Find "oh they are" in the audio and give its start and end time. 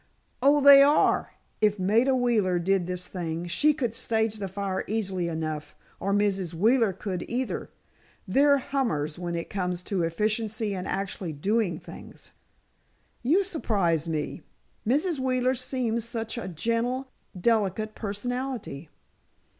0.41-1.35